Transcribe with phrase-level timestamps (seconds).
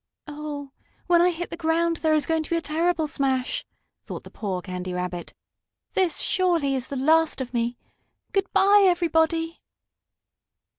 [0.27, 0.71] "Oh,
[1.05, 3.65] when I hit the ground there is going to be a terrible smash!"
[4.03, 5.35] thought the poor Candy Rabbit.
[5.93, 7.77] "This, surely, is the last of me!
[8.31, 9.61] Good bye, everybody!"